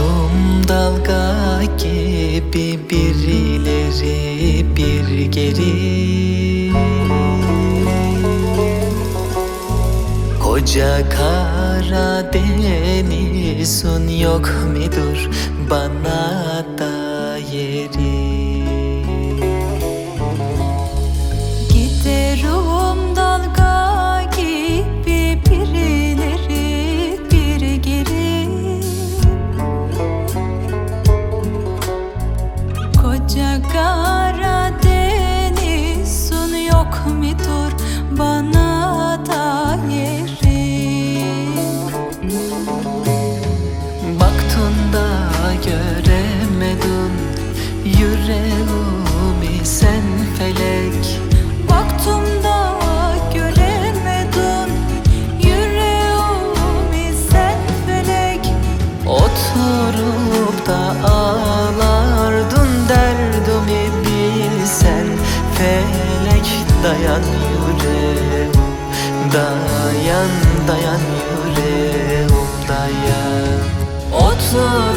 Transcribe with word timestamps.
Giderim 0.00 0.68
dalga 0.68 1.62
gibi 1.78 2.78
bir 2.90 3.14
ileri 3.14 4.66
bir 4.76 5.26
geri. 5.26 6.72
Koca 10.42 11.08
Karadeniz'in 11.08 12.48
yok 14.08 14.50
mudur? 14.72 15.18
Bana 15.70 16.64
da 16.78 16.94
yeri 17.52 18.09
dayan 66.84 67.22
yüreğim 67.50 68.52
Dayan 69.32 70.30
dayan 70.68 71.00
yüreğim 71.46 72.30
dayan. 72.68 73.60
Oturup 74.12 74.89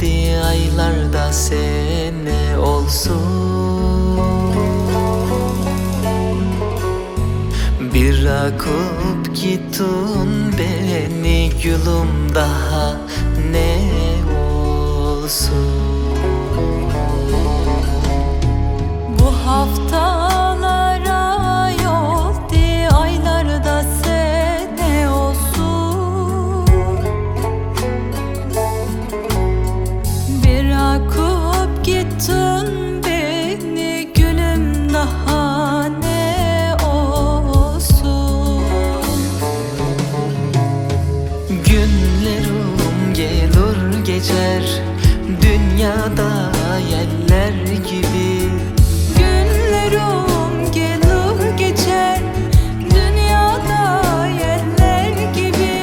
diye 0.00 0.40
aylarda 0.40 1.32
sene 1.32 2.58
olsun. 2.58 3.48
Bir 7.94 8.26
akıp 8.26 9.36
gittin 9.36 10.54
beni 10.58 11.50
gülüm 11.62 12.34
daha 12.34 12.96
ne 13.52 13.78
olsun 14.40 15.97
Günlerim 41.78 42.58
um 42.72 43.14
gelir 43.14 44.04
geçer. 44.04 44.62
Dünyada 45.42 46.52
yeller 46.90 47.52
gibi. 47.76 48.50
Günlerim 49.18 50.08
um 50.08 50.72
gelir 50.72 51.56
geçer. 51.58 52.20
Dünyada 52.90 54.26
yeller 54.26 55.32
gibi. 55.34 55.74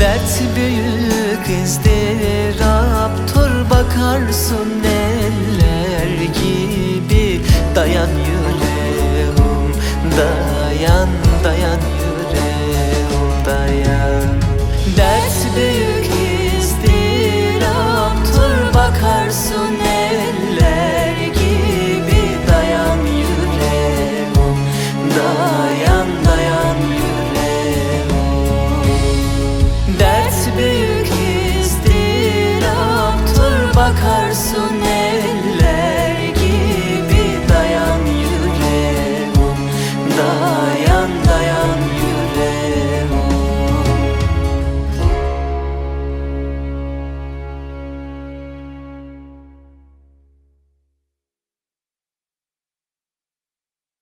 Dert 0.00 0.42
büyük 0.56 1.46
izdiraptır 1.64 3.52
Bakarsın 3.70 4.70
eller 4.84 6.10
gibi. 6.24 7.40
Dayan 7.74 8.08
yüreğim 8.08 9.72
dayan 10.16 11.08
dayan 11.44 11.80
yüreğim 12.00 13.44
dayan. 13.46 14.19
büyür 15.56 15.89